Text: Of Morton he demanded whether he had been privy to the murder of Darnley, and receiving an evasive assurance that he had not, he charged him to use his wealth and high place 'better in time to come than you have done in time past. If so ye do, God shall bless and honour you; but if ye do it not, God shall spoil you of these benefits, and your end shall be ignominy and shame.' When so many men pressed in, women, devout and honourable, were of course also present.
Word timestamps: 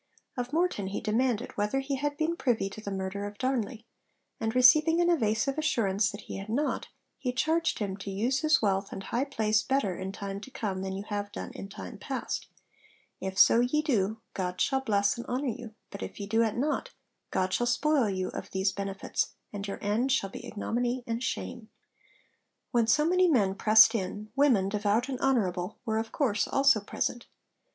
Of 0.35 0.51
Morton 0.51 0.87
he 0.87 0.99
demanded 0.99 1.55
whether 1.57 1.79
he 1.79 1.97
had 1.97 2.17
been 2.17 2.35
privy 2.35 2.71
to 2.71 2.81
the 2.81 2.89
murder 2.89 3.27
of 3.27 3.37
Darnley, 3.37 3.85
and 4.39 4.55
receiving 4.55 4.99
an 4.99 5.11
evasive 5.11 5.59
assurance 5.59 6.09
that 6.09 6.21
he 6.21 6.37
had 6.37 6.49
not, 6.49 6.87
he 7.19 7.31
charged 7.31 7.77
him 7.77 7.95
to 7.97 8.09
use 8.09 8.39
his 8.39 8.63
wealth 8.63 8.91
and 8.91 9.03
high 9.03 9.25
place 9.25 9.61
'better 9.61 9.95
in 9.95 10.11
time 10.11 10.41
to 10.41 10.49
come 10.49 10.81
than 10.81 10.93
you 10.93 11.03
have 11.09 11.31
done 11.31 11.51
in 11.53 11.69
time 11.69 11.99
past. 11.99 12.47
If 13.19 13.37
so 13.37 13.59
ye 13.59 13.83
do, 13.83 14.19
God 14.33 14.59
shall 14.59 14.81
bless 14.81 15.17
and 15.17 15.25
honour 15.27 15.49
you; 15.53 15.75
but 15.91 16.01
if 16.01 16.19
ye 16.19 16.25
do 16.25 16.41
it 16.41 16.57
not, 16.57 16.89
God 17.29 17.53
shall 17.53 17.67
spoil 17.67 18.09
you 18.09 18.29
of 18.29 18.49
these 18.49 18.71
benefits, 18.71 19.35
and 19.53 19.67
your 19.67 19.77
end 19.83 20.11
shall 20.11 20.31
be 20.31 20.47
ignominy 20.47 21.03
and 21.05 21.21
shame.' 21.21 21.69
When 22.71 22.87
so 22.87 23.05
many 23.05 23.27
men 23.27 23.53
pressed 23.53 23.93
in, 23.93 24.31
women, 24.35 24.67
devout 24.67 25.09
and 25.09 25.19
honourable, 25.19 25.77
were 25.85 25.99
of 25.99 26.11
course 26.11 26.47
also 26.47 26.79
present. 26.79 27.27